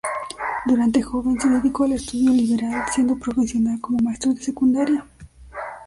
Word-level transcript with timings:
Durante 0.65 0.99
joven 1.03 1.39
se 1.39 1.47
dedicó 1.47 1.83
al 1.83 1.91
estudio 1.91 2.31
liberal, 2.31 2.85
siendo 2.91 3.15
profesional 3.17 3.79
como 3.79 3.99
maestro 3.99 4.33
de 4.33 4.41
secundaria. 4.41 5.05